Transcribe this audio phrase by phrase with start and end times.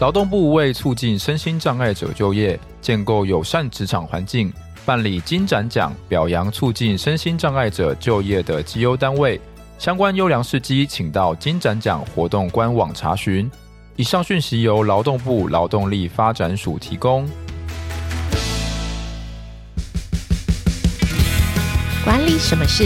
[0.00, 4.52] 劳动部为促进身心障碍者就业，建构友善职场环境，
[4.86, 9.40] 办理金展奖，表扬促进身心障碍者就业的绩优单位。
[9.76, 13.50] 相关优良事迹，请到金展奖活动官网查询。
[13.96, 17.28] 以上讯息由劳动部劳动力发展署提供。
[22.04, 22.84] 管理什么事？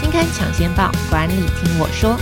[0.00, 2.16] 金刊抢先报，管理听我说。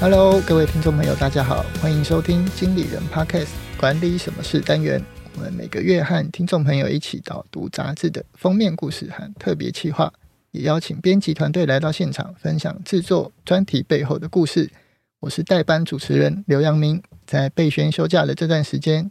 [0.00, 5.04] Hello，各位听众朋友，大家好，欢迎收听经理人 Podcast 管理什么事单元。
[5.34, 10.12] 我们每个月和听众朋友一起导读杂志的封面故事和特别企划，
[10.52, 14.70] 也邀请编辑团队来到现场分享制作专题背后的故事。
[15.18, 19.10] 我是代班主持人刘阳明，在备选休假的这段时间，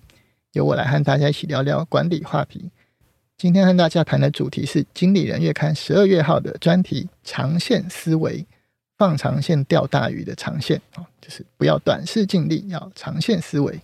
[0.54, 2.72] 由我来和大家一起聊聊管理话题。
[3.38, 8.47] 今天和大家谈的主题是《经理人月刊》十二月号的专题“长线思维”。
[8.98, 13.80] 放长线钓大鱼的长线啊，就是不要短视尽力，要长线思维。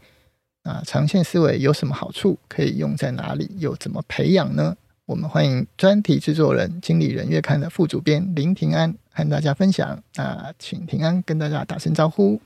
[0.64, 2.38] 那长线思维有什么好处？
[2.47, 3.50] 可以用在哪里？
[3.59, 4.75] 又怎么培养呢？
[5.06, 10.02] 我们欢迎专题制作人《经理人月刊》的副主编林庭安和大家分享。
[10.16, 12.41] 那请庭安跟大家打声招呼。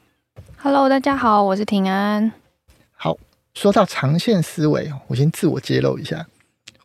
[0.58, 2.32] Hello，大家好，我是庭安。
[2.92, 3.16] 好，
[3.54, 6.28] 说到长线思维，我先自我揭露一下，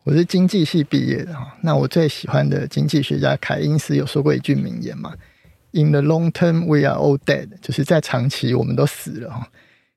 [0.03, 1.57] 我是经济系毕业的哈。
[1.61, 5.13] 那我最喜欢的经济学家凯因斯有说过一句名言嘛。
[5.73, 9.47] In the long term, we are all dead，就是在长期我们都死了哈。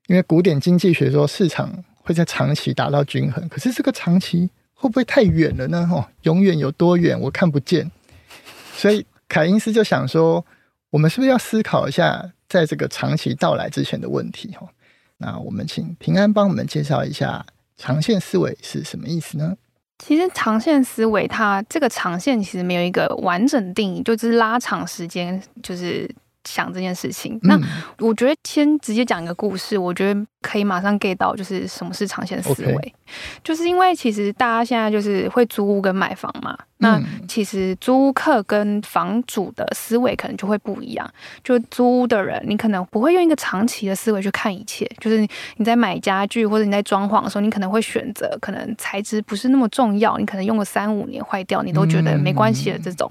[0.07, 5.87] 因为古典经济学说市场会在长期达到均衡，可是这个长期会不会太远了呢？
[5.91, 7.91] 哦，永远有多远我看不见。
[8.75, 10.43] 所以凯因斯就想说，
[10.89, 14.49] 我们是不是要思考一下，在这个长期到来之前的问题？
[14.59, 14.67] 哈，
[15.17, 19.55] 那我们请平安帮我们介绍一下长线思维是什么意思呢？
[19.99, 26.09] 其实长线思维，它这个长线其实没有一个完整定义，就是拉长时间，就是。
[26.47, 27.59] 想这件事情，那
[27.99, 32.93] 我觉得先直接讲一个故事，我觉得可以马上 get 到，就是什么是长线思维。
[33.43, 41.09] 就是因为其实大家现在就是会租屋跟买房嘛，那其实租屋客跟房主的思维可能就会不一样。
[41.43, 45.25] 就租屋的人，你可能不会用一个长期的思维去看一切，就是
[45.55, 53.09] 你在买家具或者你在装潢的时候，你可能会选择可能材质不是那么重要，你可能用个三五年坏掉，你都觉得没关系的这种。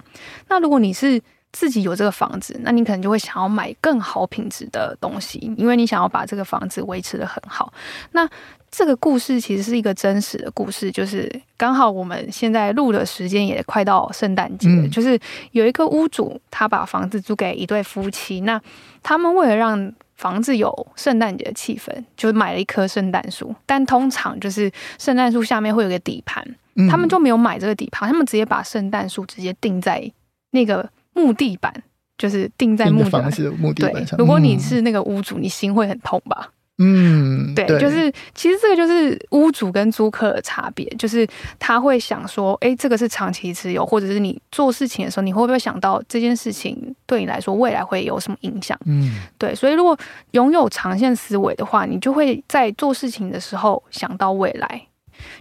[0.48, 1.20] 那如果你是
[1.52, 7.72] 自己有这个房子，那你可能就会想要买更好品质的东西，因为你想要把这个房子维持的很好。
[8.12, 8.28] 那
[8.70, 15.18] 这个故事其实是一个真实的故事，就是刚好我们现在录的时间也快到圣诞节，嗯，就是
[15.52, 18.60] 有一个屋主他把房子租给一对夫妻，那
[19.02, 23.54] 他们为了让房子有圣诞节的气氛，就买了一棵圣诞树。
[23.64, 30.12] 但通常就是圣诞树下面会有个底盘，嗯，他们就没有买这个底盘，他们直接把圣诞树直接钉在
[30.50, 30.86] 那个。
[31.16, 31.72] 木地板
[32.18, 34.18] 就是钉在木地板，木地板上。
[34.18, 36.50] 如果你是那个屋主，你心会很痛吧？
[36.78, 41.26] 嗯，对，就是其实这个就是屋主跟租客的差别，就是
[41.58, 48.78] 他会想说，哎、欸，这个是长期持有，或者是你做事情的时候，你会不会想到这件事情对你来说未来会有什么影响？
[48.84, 49.98] 嗯，对，所以如果
[50.32, 54.82] 拥有长线思维的话，你就会在做事情的时候想到未来。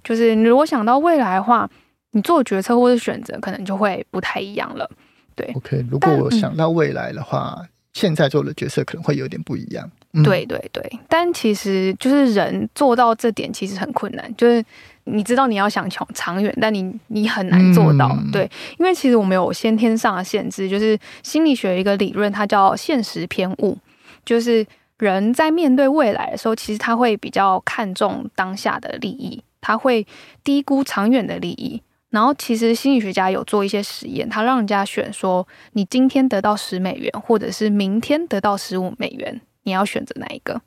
[0.05, 1.69] 就是你如果想到未来的话，
[2.11, 4.89] 你做决策或者选择可能就会不太一样了。
[5.35, 5.85] 对，OK。
[5.89, 9.89] 如果我想到未来的话，嗯，现在做的角色可能会有点不一样。
[10.13, 10.23] 嗯。
[10.23, 14.63] 对对对，但其实就是人做到这点其实很困难，就是
[15.03, 18.09] 你知道你要想长长远，但你你很难做到。
[18.11, 18.31] 嗯。
[18.31, 23.77] 对，因为其实我们有先天上的限制，就是心理学一个理论，它叫现实偏误，
[24.23, 24.65] 就是
[24.97, 30.07] 人在面对未来的时候，其实他会比较看重当下的利益，他会
[30.43, 31.81] 低估长远的利益。
[32.15, 40.61] 然后，其实心理学家有做一些实验，他让人家选说，你今天得到十美元，或者是明天得到十五美元，你要选择哪一个？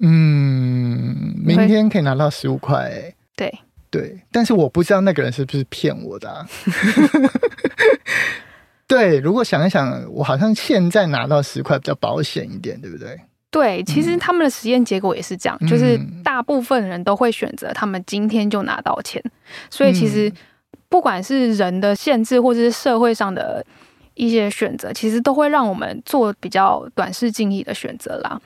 [0.00, 3.14] 嗯，明天可以拿到十五块。
[3.34, 6.46] 对对，但是我不知道那个人是不是骗我的啊。
[8.86, 13.18] 对，如果想一想，我好像现在拿到十块比较保险一点，对不对？
[13.50, 19.24] 对，其实他们的实验结果也是这样，嗯，就是大部分人都会选择他们今天就拿到钱，
[19.70, 20.30] 所以其实。
[20.90, 23.64] 不管是人的限制，或者是社会上的
[24.14, 28.38] 一些选择，其实都会让我们做比较短视近利的选择啦。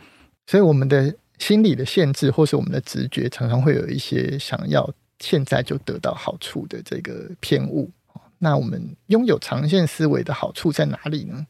[0.47, 4.89] 所以，我们的心理的限制，或是我们的直觉，常常会有一些想要
[5.19, 7.91] 现在就得到好处的这个偏误。
[8.39, 11.47] 那我们拥有长线思维的好处在哪里呢？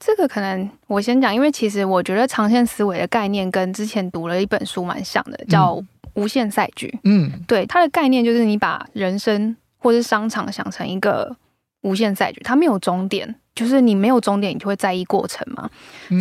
[0.00, 5.76] 这个可能我先讲，因为其实我觉得长线思维的概念跟之前读了一本书蛮像的，叫
[6.14, 6.88] 《无限赛局》。
[7.04, 9.56] 嗯，对，它的概念就是你把人生。
[9.82, 11.36] 或是商场想成一个
[11.80, 13.34] 无限赛局，它没有终点。
[13.54, 15.68] 就是你没有终点，你就会在意过程嘛。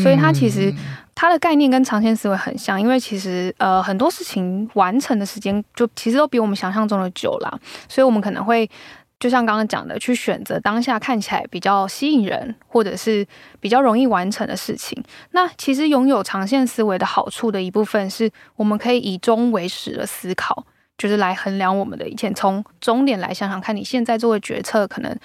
[0.03, 0.69] 所以它其实
[1.15, 7.59] 它的概念跟长线思维很像，因为其实呃很多事情完成的时间就其实都比我们想象中的久啦。
[7.87, 8.69] 所以我们可能会
[9.17, 13.25] 就像刚刚讲的，去选择当下看起来比较吸引人或者是
[13.61, 15.01] 比较容易完成的事情。
[15.31, 20.65] 那其实拥有长线思维的好处的一部分是，我们可以以终为始的思考，
[21.01, 25.17] 就是来衡量我们的一切，从终点来想想看你现在做的决策可能。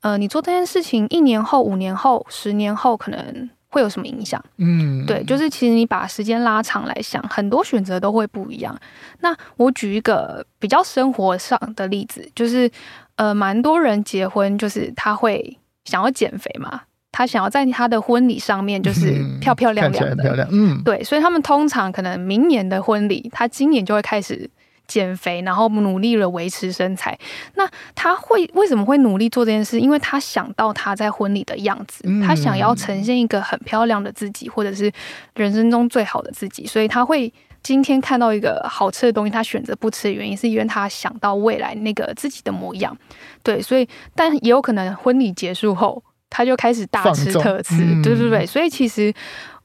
[0.00, 4.42] 呃，你做这件事情一年后、五年后、十年后可能会有什么影响？
[4.58, 8.74] 嗯，对，就是其实你把时间拉长来想，很多选择都会不一样。
[9.20, 12.70] 那我举一个比较生活上的例子，就是
[13.16, 24.48] 呃，蛮多人结婚，就是他会想要减肥嘛，他想要在他的婚礼上面就是漂漂亮亮的，漂亮，嗯，对，所以他们通常可能明年的婚礼，他今年就会开始。
[24.88, 27.16] 减肥，然后努力了维持身材。
[27.54, 29.78] 那他会为什么会努力做这件事？
[29.78, 34.90] 因为他想到他在婚礼的样子，他想要呈现一个很漂亮的自己，或者是
[35.36, 36.66] 人生中最好的自己。
[36.66, 37.32] 所以他会
[37.62, 42.96] 今天看到一个好吃的东西，他选择不吃的原因，是因为他想到未来那个自己的模样。
[43.42, 48.46] 对，所以但也有可能婚礼结束后，他就开始大吃特吃，对对对。
[48.46, 49.12] 所以其实。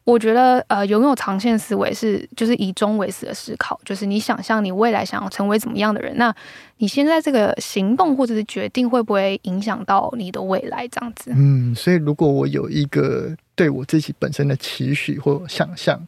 [0.06, 6.36] 我觉得，呃，拥有长线思维是就是以终为始的思考，就是你想象你未来想要成为怎么样的人，那
[6.78, 10.86] 你现在这个行动或者是决定会不会影响到你的未来？
[10.90, 11.32] 这样子。
[11.34, 16.06] 嗯，所以如果我有一个对我自己本身的期许或想象，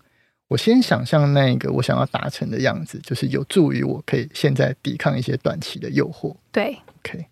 [0.50, 6.36] 我先想象那个我想要达成的样子，就是有助于我可以现在抵抗一些短期的诱惑。
[6.52, 7.26] 对，OK，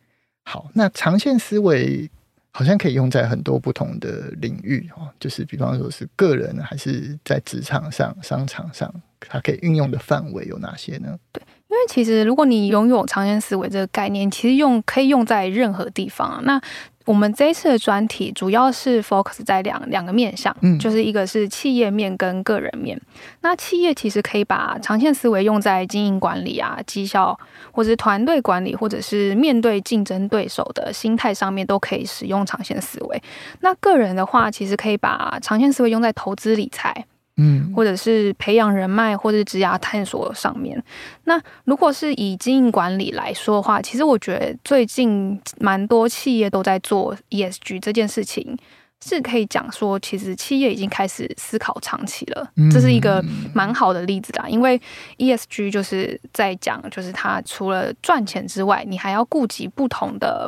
[0.46, 2.10] 好，那长线思维。
[2.56, 11.18] 好像可以用在很多不同的领域哦，就是比方说是个人还是在职场上、商场上，它可以运用的范围有哪些呢？
[11.32, 16.42] 对，因为其实如果你拥有长线思维这个概念，其实用可以用在任何地方啊。
[16.44, 16.62] 那
[17.06, 23.00] 我们这一次的专题主要是 focus 在两两个面向，嗯，就是一个是企业面跟个人面。
[23.42, 27.38] 那企业其实可以把长线思维用在经营管理啊、绩效，
[27.72, 33.22] 或者是团队管理，或者是面对竞争对手的心态上面，都可以使用长线思维。
[33.60, 37.06] 那个人的话，其实可以把长线思维用在投资理财。
[37.38, 40.82] 嗯，或者是培养人脉，或者是职涯探索上面。
[41.24, 48.56] 那如果是以经营管理来说的话，其实我觉得最近蛮多企业都在做 ESG 这件事情，
[49.04, 52.48] 是可以讲说，其实企业已经开始思考长期了。
[52.72, 53.20] 这是一个
[53.52, 54.80] 蛮好的例子啦，因为
[55.18, 60.48] ESG 就是在讲，就是它除了赚钱之外，你还要顾及不同的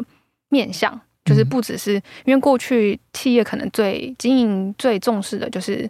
[0.49, 1.95] 面向，就是不只是
[2.25, 5.89] 因为过去企业可能最经营最重视的就是。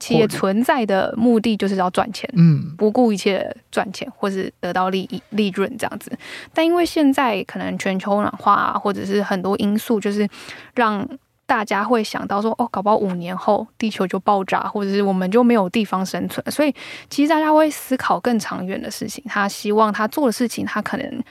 [0.00, 6.10] 企业存在的目的就是要赚钱，嗯，不顾一切赚钱，或是得到利益、利润这样子。
[6.52, 10.26] 但因为现在可能全球暖化啊，或者是很多因素，就是
[10.74, 11.06] 让
[11.46, 16.44] 大家会想到说，哦，搞不好五年后地球就爆炸，或者是我们就没有地方生存。
[16.50, 16.74] 所以
[17.08, 19.22] 其实大家会思考更长远的事情。
[19.28, 21.22] 他希望他做的事情，他可能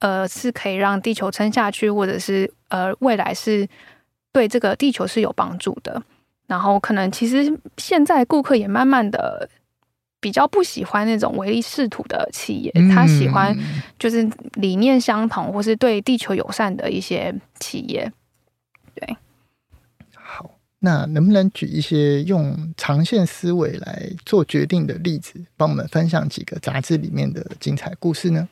[0.00, 3.66] 呃是可以让地球撑下去，或者是呃未来是
[4.32, 6.02] 对这个地球是有帮助的。
[6.48, 9.46] 然后可能其实现在顾客也慢慢的
[10.18, 13.54] 比较不喜欢那种唯利是图的企业，嗯、他喜欢
[13.98, 18.10] 就是理念相同或是对地球友善的一些企业。
[18.94, 19.16] 对，
[20.14, 28.48] 好，那能不能举一些用长线思维来做决定的例子，帮我们分享几个杂志里面的精彩故事呢？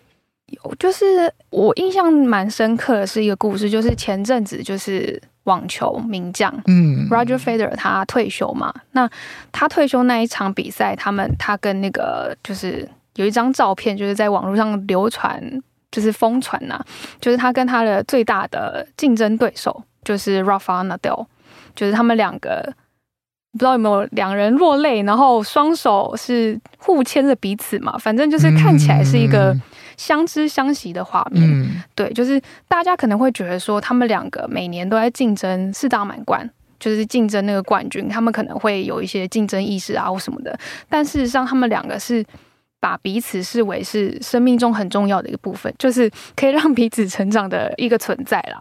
[0.48, 5.20] 有，就是我印象蛮深刻的是一个故事，就是前阵子就是。
[5.46, 8.72] 网球名将，嗯，Roger Federer 他退休嘛？
[8.92, 9.10] 那
[9.50, 15.42] 他退休那一场比赛，他们他跟那个就是有一张照片，就是在网络上流传，
[15.90, 16.80] 就是疯传呐，
[17.20, 21.26] 就是他跟他的最大的竞争对手，就是 Rafael Nadal，
[21.74, 22.74] 就是他们两个
[23.52, 29.56] 不知道有没有两人落泪，然后双手是互牵着彼此嘛，反正就是看起来是一个。
[29.96, 36.48] 相知相惜的画面，嗯、对，就是大家可能会觉得说，他们两个每年都在竞争四大满贯，
[36.78, 40.58] 就是竞争那个冠军，他们可能会有一些竞争意识啊或什么的。
[40.88, 42.24] 但事实上，他们两个是
[42.78, 48.60] 把彼此视为是生命中很重要的一个部分，就是可以让彼此成长的一个存在啦。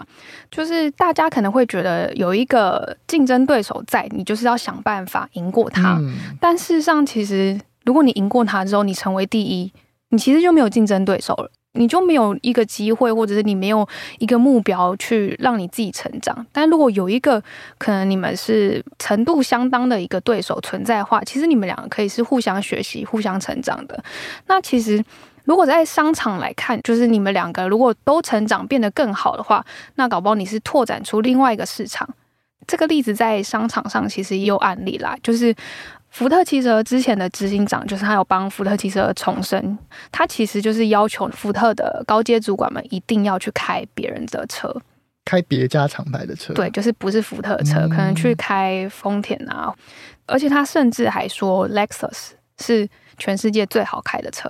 [0.49, 5.97] 就是大家可能会觉得有一个竞争对手在，你就是要想办法赢过他。
[5.99, 9.71] 嗯、但事实上，其实如果你赢过他之后，你成为第一。
[10.09, 13.87] 你其实就没有竞争对手了，你就没有一个机会，或者是你没有
[14.19, 16.45] 一个目标去让你自己成长。
[16.51, 17.41] 但如果有一个
[17.77, 24.03] 可能你们是程度相当的一个对手存在的话，其实你们两个可以是互相学习、互相成长的。
[24.47, 25.03] 那其实
[25.43, 32.07] 如果在商场来看，就是你们两个如果都成长变得更好的话，那搞不好你是拓展出另外一个市场。
[32.67, 35.53] 这个例子在商场上其实也有案例啦，就是
[36.15, 39.77] 福特汽车之前的执行长，就是他有帮福特汽车重生，
[40.13, 44.73] 他其实就是要求福特的高阶主管们一定要去开别人的车，
[45.25, 49.75] 开别家厂牌的车，对，就是不是福特车，嗯、可能去开丰田啊，
[50.25, 52.29] 而且他甚至还说 Lexus
[52.61, 54.49] 是全世界最好开的车。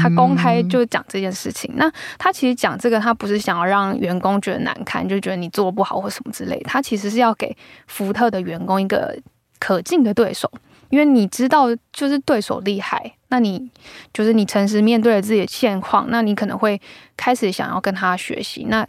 [0.00, 6.64] 他公开就讲这件事情，那他其实讲这个，他不是想要让员工觉得难堪，就觉得你做不好或什么之类的。
[6.66, 7.56] 他其实是要给
[7.88, 9.18] 福特的员工一个
[9.58, 10.48] 可敬的对手，
[10.90, 13.70] 因为你知道，就是对手厉害，那你
[14.12, 16.80] 就是你诚实面对了自己的现况，那你可能会
[17.16, 18.66] 开始想要跟他学习。
[18.68, 18.86] 那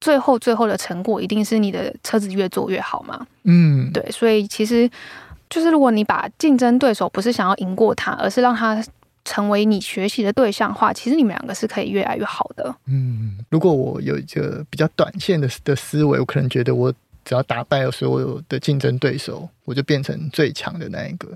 [0.00, 3.26] 最后最后的成果一定是你的车子越做越好嘛？
[3.44, 4.90] 嗯，对，所以其实
[5.48, 8.82] 就是如果你把竞争对手不是想要赢过他，而是让他。
[9.22, 12.74] 成为你学习的对象话，其实你们两个是可以越来越好的。
[12.86, 16.92] 嗯，如果我有一个比较短线的的思维，我可能觉得我
[17.30, 21.28] 只要打败了所有的竞争对手，我就变成最强的那一个。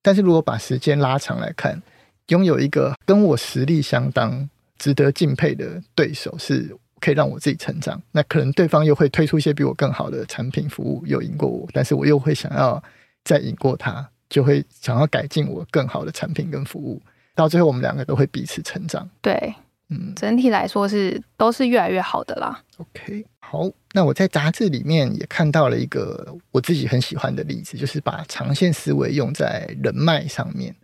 [0.00, 1.82] 但是如果把时间拉长来看，
[2.28, 8.00] 拥有一个跟我实力相当、值得敬佩的对手，是可以让我自己成长。
[8.12, 12.80] 那可能对方又会推出一些比我更好的产品服务，又赢过我，但是我又会想要
[13.24, 17.02] 再赢过他，就会想要改进我更好的产品跟服务。
[17.34, 19.10] 到最后，我们两个都会彼此成长。
[19.20, 19.52] 对，
[19.92, 22.62] 嗯，整体来说是都是越来越好的啦。
[22.78, 30.74] OK，好，那我在杂志里面也看到了一个我自己很喜欢的例子，就是把长线思维用在人脉上面。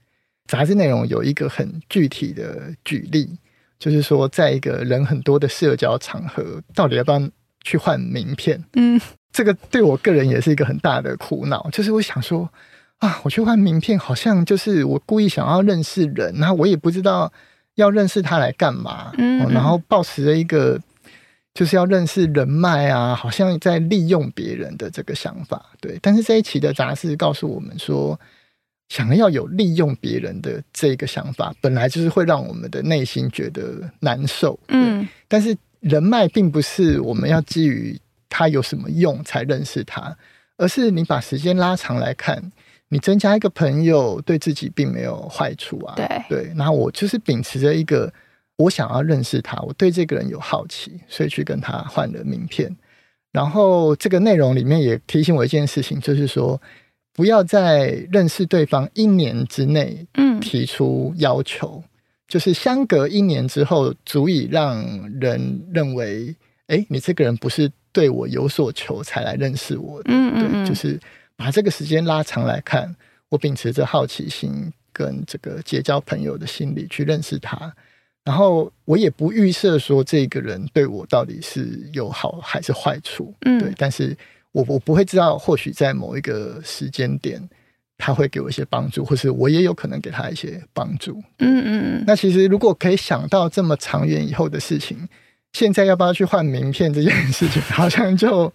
[0.47, 3.29] 杂志内容有一个很具体的举例，
[3.79, 7.21] 就是说，在一个人很多的社交场合，到底要不要
[7.63, 8.63] 去换名片？
[8.75, 9.01] 嗯，
[9.33, 12.49] 这个对我个人也是一个很大的苦恼，就是我想说。
[12.99, 17.33] 啊，我去换名片，好像就是我故意想要认识人，然后我也不知道
[17.79, 20.77] 要认识他来干嘛，嗯，嗯，然后抱持着一个
[21.55, 25.97] 就是要认识人脉啊，好像在利用别人的这个想法，对。
[26.03, 28.19] 但是这一期的杂志告诉我们说，
[28.89, 35.07] 想要有利用别人的这个想法，本来就是会让我们的内心觉得难受，嗯。
[35.29, 37.97] 但是人脉并不是我们要基于
[38.29, 40.17] 他有什么用才认识他，
[40.57, 42.51] 而是你把时间拉长来看。
[42.91, 45.95] 你增加一个朋友，对自己并没有坏处啊。
[45.95, 48.11] 对对，然后我就是秉持着一个，
[48.57, 52.75] 我想要认识他，我对这个人有好奇，所以去跟他换了名片。
[53.31, 56.59] 然后这个内容里面也提醒我一件事情，就是说，
[57.13, 61.91] 不要在认识对方一年之内，嗯，提出要求，嗯，
[62.27, 64.83] 就是相隔一年之后，足以让
[65.21, 66.35] 人认为，
[66.69, 70.11] 哎，你这个人不是对我有所求才来认识我的。
[70.11, 70.99] 嗯嗯嗯，对，就是。
[71.39, 72.93] 把这个时间拉长来看，
[73.29, 77.73] 我秉持着好奇心跟这个结交朋友的心理去认识他，
[78.25, 84.17] 然后我也不预设说这个人对我到底是有好还是坏处，嗯，对，但是
[84.51, 87.41] 我我不会知道，或许在某一个时间点
[87.97, 92.05] 他会给我一些帮助，或是我也有可能给他一些帮助，嗯嗯嗯。
[92.05, 95.09] 那其实如果可以想到这么长远以后的事情，
[95.53, 98.53] 现在要不要去换名片这件事情，好像就。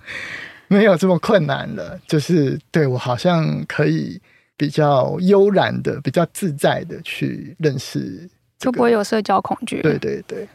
[0.69, 4.19] 没有这么困难了，就是对我好像可以
[4.57, 9.81] 比较悠然的、比较自在的去认识，就不会有社交恐惧。
[9.81, 10.47] 对对对，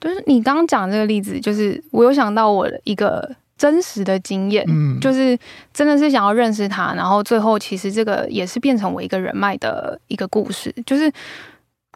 [0.00, 5.38] 就是你刚刚讲这个例子，就是我有想到我的一个真实的经验，嗯，就是
[5.72, 11.10] 真的是想要认识他，然后最后其实这个也是变成我一个人脉的一个故事，就是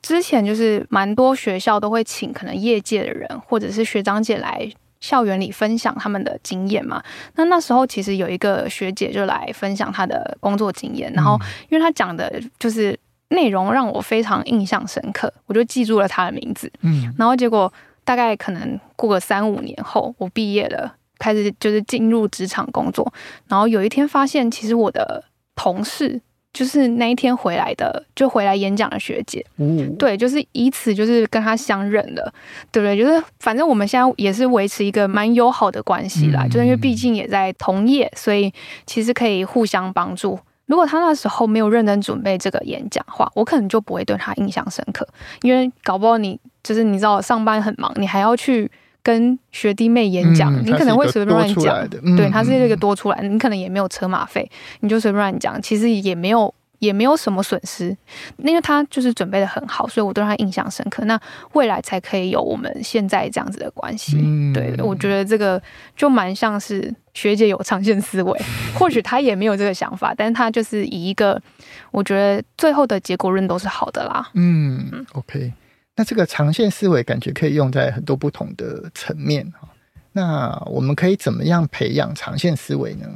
[0.02, 4.70] 之前就是蛮多学校都会请可能业界的人或者是学长姐来。
[5.00, 7.02] 校园里分享他们的经验嘛，
[7.34, 11.38] 那那时候其实有一个学姐就来分享她的工作经验，然后
[11.68, 12.98] 因为她讲的就是
[13.28, 16.70] 内容让我非常印象深刻，我就记住了她的名字。
[16.80, 17.72] 嗯，然后结果
[18.04, 23.12] 大概可能过个三五年后，我毕业了，开始就是进入职场工作，
[23.48, 25.24] 然后有一天发现，其实我的
[25.54, 26.20] 同事。
[26.56, 32.32] 就是那一天回来的，就回来演讲的学姐，嗯，对，就是以此就是跟她相认了，
[32.72, 32.96] 对不对？
[32.96, 38.50] 就是反正我们现在也是维持一个蛮友好的关系啦，嗯，就是因为毕竟也在同业，所以
[38.86, 40.38] 其实可以互相帮助。
[40.64, 45.06] 如果他那时候没有认真准备这个演讲的话，我可能就不会对他印象深刻，
[45.42, 48.70] 因为搞不好你就是你知道上班很忙，你还要去。
[49.06, 57.96] 跟学弟妹演讲，嗯、你可能会随便乱讲，嗯、对，他是这个多出来你可能也没有车马费，你就随便乱讲，其实也没有也没有什么损失，
[58.38, 61.04] 因为他就是准备的很好，所以我对他印象深刻。
[61.04, 61.16] 那
[61.52, 65.62] 未来才可以有我们现在这样子的关系，嗯、对，我觉得这个
[65.94, 68.40] 就蛮像是学姐有长线思维，
[68.76, 71.40] 或许他也没有这个想法，但是他就是以一个
[71.92, 74.28] 我觉得最后的结果论都是好的啦。
[74.34, 75.52] 嗯，OK。
[75.96, 79.52] 那这个长线思维感觉可以用在很多不同的层面。
[80.12, 83.06] 那我们可以怎么样培养长线思维呢？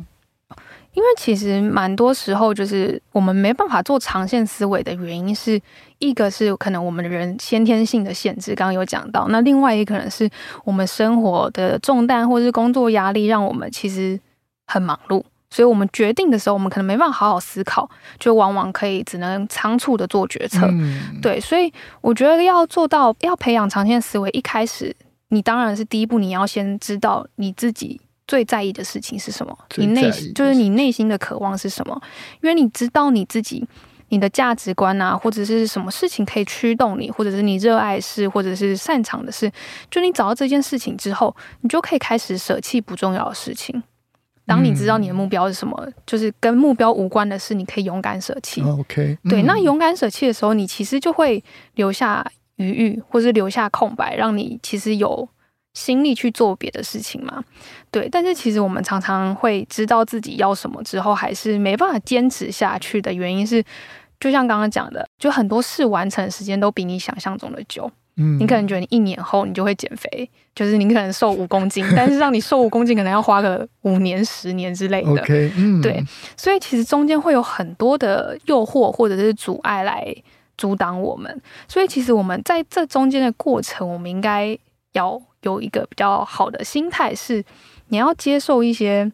[0.92, 5.60] 因为其实蛮多时候，就是我们没办法做长线思维的原因，是
[6.00, 9.28] 一个是可能我们的人先天性的限制，刚刚有讲到。
[9.28, 10.28] 那另外一个可能是
[10.64, 14.18] 我们生活的重担或是工作压力，让我们其实
[14.66, 17.88] 很忙碌，所以我们决定的时候，我们可能没办法好好思考，
[18.18, 20.66] 就往往可以只能仓促的做决策。
[20.70, 24.94] 嗯、对，所以我觉得要做到要培养长线思维，一开始
[25.28, 28.00] 你当然是第一步，你要先知道你自己。
[28.28, 29.58] 最在意的事情是什么？
[29.74, 32.00] 你内就是你内心的渴望是什么？
[32.40, 33.66] 因为你知道你自己，
[34.10, 39.50] 你的价值观啊，或者是什么事情可以驱动你，或者是你热爱的事，或者是擅长的事。
[39.90, 43.82] 就你找到这件事情之后，你就可以开始舍弃不重要的事情。
[44.50, 48.60] 当你知道你的目标是什么，嗯、就是跟目标无关的事，你可以勇敢舍弃。
[48.62, 51.42] OK，对，那勇敢舍弃的时候，你其实就会
[51.74, 52.26] 留下
[52.56, 55.28] 余裕，或是留下空白，让你其实有。
[55.72, 57.44] 心力去做别的事情嘛，
[57.92, 63.62] 对，但是其实我们常常会知道自己要什么之后，还是没办法坚持下去的原因是，
[64.18, 67.88] 就像刚刚讲的，就很多事完成的时间都比你想象中的久。
[68.16, 75.10] 嗯，你可能觉得你一年后你就会减肥，就是你可能瘦五公斤， 但是让你瘦五公斤可能要花个五年、十年之类的。
[75.10, 76.04] OK，嗯，对，
[76.36, 80.14] 所以其实中间会有很多的诱惑或者是阻碍来
[80.56, 84.58] 阻挡我们，所以其实我们在这中间的过程，我们应该
[84.92, 85.20] 要。
[85.42, 87.42] 有一个比较好的心态是，
[87.88, 89.10] 你要接受一些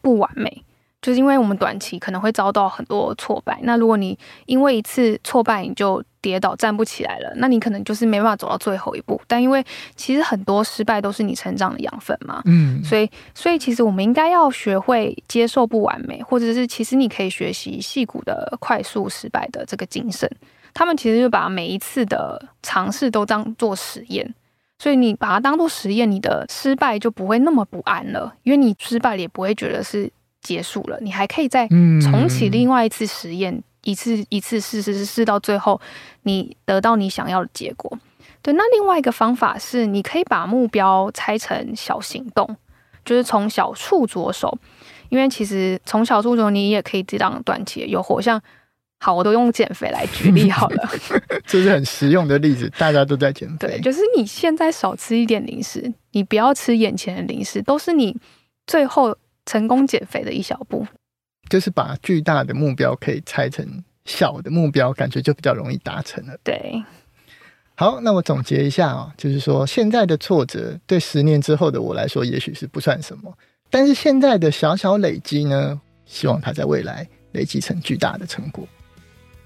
[0.00, 0.62] 不完美，
[1.02, 3.58] 就是因为我们短期可能会遭到很多挫败。
[3.62, 9.20] 那如果你因为一次挫败你就跌倒站不起来了，那你可能就是没办法走到最后一步。
[9.26, 9.64] 但因为
[9.96, 20.30] 其实很多失败都是你成长的养分嘛，嗯，所以所以其实我们应该要学会接受不完美，或者是其实你可以学习戏骨的快速失败的这个精神。
[20.74, 24.34] 他们其实就把每一次的尝试都当做实验。
[24.78, 35.80] 所以你把它当做实验，你的失败就不会那么不安了，因为你失败了也不会觉得是结束了，你还可以再重启另外一次实验，嗯、一次一次试试试试到最后，
[36.22, 37.98] 你得到你想要的结果。
[38.42, 42.56] 对，那另外一个方法是，你可以把目标拆成小行动，
[43.04, 44.58] 就是从小处着手，
[45.08, 48.40] 因为其实从小处着手，你也可以抵挡短期的诱惑，像。
[49.02, 50.90] 好，我都用减肥来举例好了，
[51.46, 53.66] 这是很实用的例子，大家都在减肥。
[53.66, 58.14] 对，就是你现在少吃一点零食，你不要吃眼前的零食，都是你
[58.66, 59.16] 最后
[59.50, 60.86] 成功减肥的一小步。
[61.48, 63.66] 就是把巨大的目标可以拆成
[64.04, 66.38] 小的目标，感觉就比较容易达成了。
[66.44, 66.80] 对，
[67.74, 73.36] 好，那我总结一下啊，就是说现在的挫折对十年之后的我来说，也许是不算什么，
[73.68, 78.64] 但是现在的小小累积呢，希望它在未来累积成巨大的成果。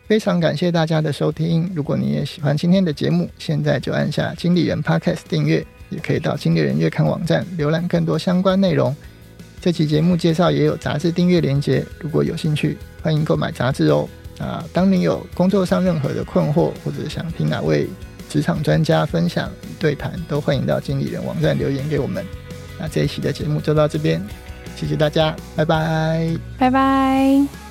[0.06, 1.72] 非常感谢大家的收听。
[1.74, 8.94] 如果你也喜欢今天的节目，现在就按下经理人 Podcast 订阅，也可以到经理人月刊网站浏览更多相关内容。
[9.64, 14.06] 这期节目介绍也有杂志订阅连接，如果有兴趣，欢迎购买杂志哦。
[14.38, 17.88] 啊，当你有工作上任何的困惑，或者想听哪位
[18.28, 22.22] 职场专家分享对谈，都欢迎到经理人网站留言给我们。
[22.78, 24.22] 那这一期的节目就到这边，
[24.76, 27.63] 谢谢大家，拜拜，拜拜。